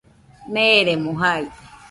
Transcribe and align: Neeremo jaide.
Neeremo 0.53 1.11
jaide. 1.21 1.55